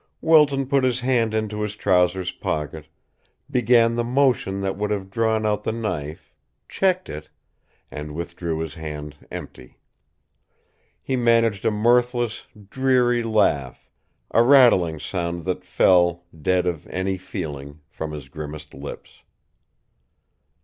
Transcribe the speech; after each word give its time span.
Wilton 0.19 0.65
put 0.65 0.83
his 0.83 1.01
hand 1.01 1.35
into 1.35 1.61
his 1.61 1.75
trousers 1.75 2.31
pocket, 2.31 2.87
began 3.51 3.93
the 3.93 4.03
motion 4.03 4.61
that 4.61 4.75
would 4.75 4.89
have 4.89 5.11
drawn 5.11 5.45
out 5.45 5.63
the 5.63 5.71
knife, 5.71 6.33
checked 6.67 7.07
it, 7.07 7.29
and 7.91 8.15
withdrew 8.15 8.57
his 8.61 8.73
hand 8.73 9.15
empty. 9.29 9.77
He 11.03 11.15
managed 11.15 11.65
a 11.65 11.69
mirthless, 11.69 12.47
dreary 12.71 13.21
laugh, 13.21 13.91
a 14.31 14.41
rattling 14.41 14.99
sound 14.99 15.45
that 15.45 15.63
fell, 15.63 16.23
dead 16.35 16.65
of 16.65 16.87
any 16.87 17.15
feeling, 17.15 17.81
from 17.87 18.11
his 18.11 18.27
grimacing 18.27 18.81
lips. 18.81 19.21